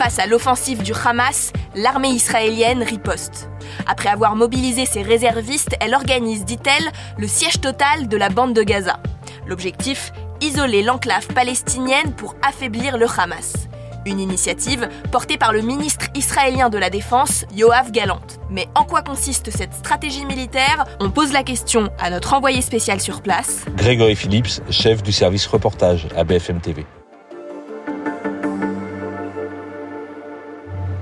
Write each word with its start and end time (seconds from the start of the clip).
Face 0.00 0.18
à 0.18 0.26
l'offensive 0.26 0.82
du 0.82 0.94
Hamas, 0.94 1.52
l'armée 1.74 2.08
israélienne 2.08 2.82
riposte. 2.82 3.50
Après 3.86 4.08
avoir 4.08 4.34
mobilisé 4.34 4.86
ses 4.86 5.02
réservistes, 5.02 5.76
elle 5.78 5.94
organise, 5.94 6.46
dit-elle, 6.46 6.90
le 7.18 7.28
siège 7.28 7.60
total 7.60 8.08
de 8.08 8.16
la 8.16 8.30
bande 8.30 8.54
de 8.54 8.62
Gaza. 8.62 8.98
L'objectif 9.46 10.10
Isoler 10.40 10.82
l'enclave 10.82 11.26
palestinienne 11.26 12.14
pour 12.16 12.34
affaiblir 12.42 12.96
le 12.96 13.04
Hamas. 13.14 13.68
Une 14.06 14.20
initiative 14.20 14.88
portée 15.12 15.36
par 15.36 15.52
le 15.52 15.60
ministre 15.60 16.06
israélien 16.14 16.70
de 16.70 16.78
la 16.78 16.88
Défense, 16.88 17.44
Yoav 17.54 17.90
Galant. 17.90 18.22
Mais 18.48 18.68
en 18.74 18.84
quoi 18.84 19.02
consiste 19.02 19.50
cette 19.50 19.74
stratégie 19.74 20.24
militaire? 20.24 20.86
On 21.00 21.10
pose 21.10 21.34
la 21.34 21.42
question 21.42 21.90
à 21.98 22.08
notre 22.08 22.32
envoyé 22.32 22.62
spécial 22.62 23.02
sur 23.02 23.20
place. 23.20 23.66
Grégory 23.76 24.16
Phillips, 24.16 24.62
chef 24.70 25.02
du 25.02 25.12
service 25.12 25.46
reportage 25.46 26.08
à 26.16 26.24
BFM 26.24 26.62
TV. 26.62 26.86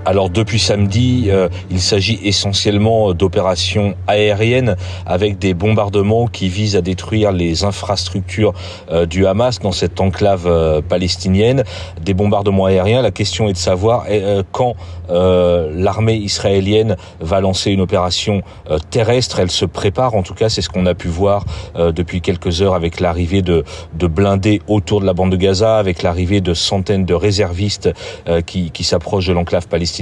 Alors 0.09 0.31
depuis 0.31 0.59
samedi, 0.59 1.27
euh, 1.29 1.51
il 1.71 1.83
s'agit 1.83 2.19
essentiellement 2.25 3.13
d'opérations 3.13 3.95
aériennes 4.07 4.75
avec 5.05 5.39
des 5.39 5.53
bombardements 5.53 6.29
qui 6.29 6.49
visent 6.49 6.77
à 6.77 6.81
détruire 6.81 7.31
les 7.31 7.65
infrastructures 7.65 8.55
euh, 8.91 9.05
du 9.05 9.27
Hamas 9.27 9.59
dans 9.59 9.71
cette 9.71 10.01
enclave 10.01 10.47
euh, 10.47 10.81
palestinienne. 10.81 11.63
Des 12.01 12.15
bombardements 12.15 12.65
aériens. 12.65 13.03
La 13.03 13.11
question 13.11 13.51
est 13.51 13.53
de 13.53 13.59
savoir 13.59 14.07
quand 14.53 14.77
l'armée 15.11 16.17
israélienne 16.17 16.97
va 17.21 17.41
lancer 17.41 17.71
une 17.71 17.81
opération 17.81 18.43
terrestre. 18.91 19.41
Elle 19.41 19.51
se 19.51 19.65
prépare. 19.65 20.15
En 20.15 20.23
tout 20.23 20.35
cas, 20.35 20.49
c'est 20.49 20.63
ce 20.63 20.69
qu'on 20.69 20.87
a 20.87 20.95
pu 20.95 21.09
voir 21.09 21.45
depuis 21.77 22.21
quelques 22.21 22.63
heures 22.63 22.75
avec 22.75 23.01
l'arrivée 23.01 23.43
de, 23.43 23.65
blindés 23.95 24.61
autour 24.69 25.01
de 25.01 25.07
la 25.07 25.15
bande 25.15 25.33
de 25.33 25.37
Gaza, 25.37 25.79
avec 25.79 26.03
l'arrivée 26.03 26.41
de 26.41 26.55
centaines 26.55 27.05
de 27.05 27.15
réservistes 27.15 27.91
qui 28.47 28.85
s'approchent 28.85 29.27
de 29.27 29.33
l'enclave 29.33 29.67
palestinienne 29.67 29.98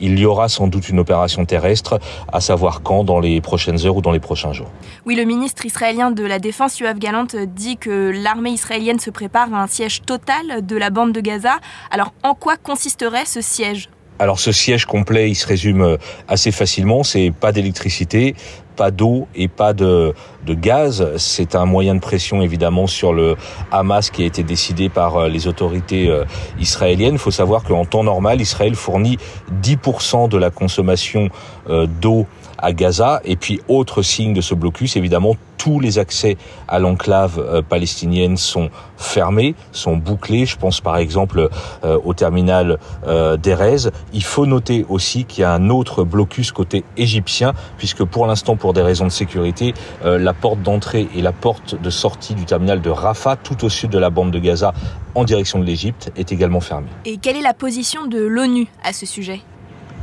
il 0.00 0.18
y 0.18 0.24
aura 0.24 0.48
sans 0.48 0.66
doute 0.66 0.88
une 0.88 0.98
opération 0.98 1.44
terrestre, 1.44 2.00
à 2.32 2.40
savoir 2.40 2.82
quand, 2.82 3.04
dans 3.04 3.20
les 3.20 3.40
prochaines 3.40 3.84
heures 3.86 3.96
ou 3.96 4.02
dans 4.02 4.12
les 4.12 4.20
prochains 4.20 4.52
jours. 4.52 4.70
Oui, 5.04 5.14
le 5.14 5.24
ministre 5.24 5.64
israélien 5.66 6.10
de 6.10 6.24
la 6.24 6.38
Défense, 6.38 6.78
Yoav 6.78 6.98
Galant, 6.98 7.26
dit 7.46 7.76
que 7.76 8.12
l'armée 8.14 8.50
israélienne 8.50 8.98
se 8.98 9.10
prépare 9.10 9.52
à 9.54 9.62
un 9.62 9.66
siège 9.66 10.02
total 10.02 10.64
de 10.64 10.76
la 10.76 10.90
bande 10.90 11.12
de 11.12 11.20
Gaza. 11.20 11.56
Alors, 11.90 12.12
en 12.22 12.34
quoi 12.34 12.56
consisterait 12.56 13.26
ce 13.26 13.40
siège? 13.40 13.88
Alors 14.18 14.38
ce 14.38 14.52
siège 14.52 14.86
complet, 14.86 15.30
il 15.30 15.34
se 15.34 15.46
résume 15.46 15.98
assez 16.28 16.50
facilement. 16.50 17.02
C'est 17.02 17.30
pas 17.30 17.52
d'électricité, 17.52 18.34
pas 18.76 18.90
d'eau 18.90 19.26
et 19.34 19.48
pas 19.48 19.72
de, 19.72 20.14
de 20.46 20.54
gaz. 20.54 21.16
C'est 21.16 21.56
un 21.56 21.64
moyen 21.64 21.94
de 21.94 22.00
pression 22.00 22.42
évidemment 22.42 22.86
sur 22.86 23.12
le 23.12 23.36
Hamas 23.72 24.10
qui 24.10 24.22
a 24.22 24.26
été 24.26 24.42
décidé 24.42 24.88
par 24.88 25.16
euh, 25.16 25.28
les 25.28 25.48
autorités 25.48 26.08
euh, 26.08 26.24
israéliennes. 26.60 27.14
Il 27.14 27.18
faut 27.18 27.30
savoir 27.30 27.64
qu'en 27.64 27.84
temps 27.84 28.04
normal, 28.04 28.40
Israël 28.40 28.74
fournit 28.74 29.18
10% 29.62 30.28
de 30.28 30.36
la 30.36 30.50
consommation 30.50 31.30
euh, 31.68 31.86
d'eau 31.86 32.26
à 32.58 32.72
Gaza. 32.72 33.20
Et 33.24 33.36
puis, 33.36 33.60
autre 33.68 34.02
signe 34.02 34.34
de 34.34 34.40
ce 34.40 34.54
blocus, 34.54 34.96
évidemment, 34.96 35.36
tous 35.58 35.80
les 35.80 35.98
accès 35.98 36.36
à 36.68 36.78
l'enclave 36.78 37.38
euh, 37.38 37.62
palestinienne 37.62 38.36
sont 38.36 38.70
fermés, 38.96 39.54
sont 39.72 39.96
bouclés. 39.96 40.46
Je 40.46 40.56
pense 40.56 40.80
par 40.80 40.96
exemple 40.96 41.48
euh, 41.84 41.98
au 42.04 42.14
terminal 42.14 42.78
euh, 43.06 43.36
d'Erez. 43.36 43.90
Il 44.12 44.22
faut 44.22 44.46
noter 44.46 44.86
aussi 44.88 45.24
qu'il 45.24 45.42
y 45.42 45.44
a 45.44 45.52
un 45.52 45.70
autre 45.70 46.04
blocus 46.04 46.52
côté 46.52 46.84
égyptien, 46.96 47.52
puisque 47.78 48.04
pour 48.04 48.26
l'instant, 48.26 48.56
pour 48.56 48.72
des 48.72 48.82
raisons 48.82 49.04
de 49.04 49.10
sécurité, 49.10 49.74
la 50.04 50.32
porte 50.32 50.62
d'entrée 50.62 51.08
et 51.14 51.22
la 51.22 51.32
porte 51.32 51.80
de 51.80 51.90
sortie 51.90 52.34
du 52.34 52.44
terminal 52.44 52.80
de 52.80 52.90
Rafah, 52.90 53.36
tout 53.36 53.64
au 53.64 53.68
sud 53.68 53.90
de 53.90 53.98
la 53.98 54.10
bande 54.10 54.30
de 54.30 54.38
Gaza, 54.38 54.72
en 55.14 55.24
direction 55.24 55.58
de 55.58 55.64
l'Égypte, 55.64 56.12
est 56.16 56.32
également 56.32 56.60
fermée. 56.60 56.88
Et 57.04 57.16
quelle 57.18 57.36
est 57.36 57.42
la 57.42 57.54
position 57.54 58.06
de 58.06 58.18
l'ONU 58.18 58.66
à 58.84 58.92
ce 58.92 59.06
sujet? 59.06 59.40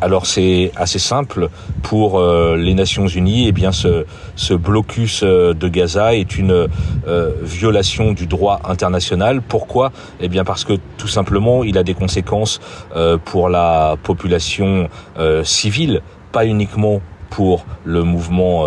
Alors 0.03 0.25
c'est 0.25 0.71
assez 0.75 0.99
simple 0.99 1.49
pour 1.81 2.19
euh, 2.19 2.57
les 2.57 2.73
Nations 2.73 3.07
Unies. 3.07 3.47
Eh 3.47 3.51
bien, 3.53 3.71
ce, 3.71 4.53
blocus 4.53 5.21
euh, 5.23 5.53
de 5.53 5.69
Gaza 5.69 6.13
est 6.13 6.38
une 6.38 6.67
euh, 7.07 7.31
violation 7.41 8.11
du 8.11 8.28
droit 8.28 8.59
international. 8.66 9.41
Pourquoi? 9.41 9.91
Eh 10.19 10.28
bien, 10.28 10.44
parce 10.44 10.66
que 10.66 10.73
tout 10.97 11.07
simplement, 11.07 11.63
il 11.63 11.78
a 11.78 11.83
des 11.83 11.94
conséquences 11.94 12.59
pour 13.25 13.50
la 13.50 13.95
population 14.03 14.89
civile, 15.44 16.01
pas 16.31 16.45
uniquement 16.45 17.01
pour 17.29 17.66
le 17.83 18.03
mouvement 18.03 18.66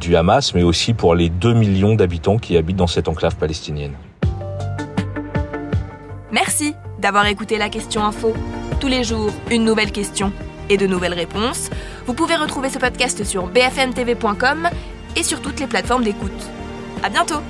du 0.00 0.16
Hamas, 0.16 0.54
mais 0.54 0.62
aussi 0.62 0.94
pour 0.94 1.14
les 1.14 1.28
2 1.28 1.54
millions 1.54 1.94
d'habitants 1.94 2.38
qui 2.38 2.56
habitent 2.56 2.76
dans 2.76 2.86
cette 2.86 3.08
enclave 3.08 3.36
palestinienne. 3.36 3.92
Merci 6.30 6.74
d'avoir 6.98 7.26
écouté 7.26 7.58
la 7.58 7.68
question 7.68 8.04
info. 8.04 8.34
Tous 8.80 8.88
les 8.88 9.04
jours, 9.04 9.30
une 9.50 9.64
nouvelle 9.64 9.92
question 9.92 10.32
et 10.68 10.76
de 10.76 10.86
nouvelles 10.86 11.14
réponses. 11.14 11.70
Vous 12.06 12.14
pouvez 12.14 12.36
retrouver 12.36 12.68
ce 12.70 12.78
podcast 12.78 13.24
sur 13.24 13.46
bfmtv.com 13.46 14.68
et 15.16 15.22
sur 15.22 15.40
toutes 15.40 15.60
les 15.60 15.66
plateformes 15.66 16.04
d'écoute. 16.04 16.50
À 17.02 17.08
bientôt! 17.08 17.40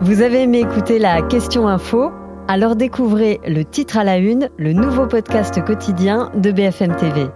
Vous 0.00 0.22
avez 0.22 0.42
aimé 0.42 0.60
écouter 0.60 0.98
la 1.00 1.20
question 1.22 1.66
info? 1.66 2.12
Alors 2.46 2.76
découvrez 2.76 3.40
le 3.44 3.64
titre 3.64 3.98
à 3.98 4.04
la 4.04 4.18
une, 4.18 4.50
le 4.56 4.72
nouveau 4.72 5.06
podcast 5.06 5.64
quotidien 5.64 6.30
de 6.36 6.52
BFM 6.52 6.94
TV. 6.94 7.26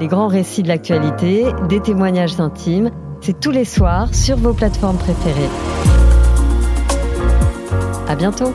Les 0.00 0.08
grands 0.08 0.26
récits 0.26 0.64
de 0.64 0.68
l'actualité, 0.68 1.44
des 1.68 1.78
témoignages 1.78 2.40
intimes, 2.40 2.90
c'est 3.20 3.38
tous 3.38 3.52
les 3.52 3.64
soirs 3.64 4.12
sur 4.12 4.36
vos 4.36 4.52
plateformes 4.52 4.98
préférées. 4.98 5.48
À 8.08 8.16
bientôt 8.16 8.52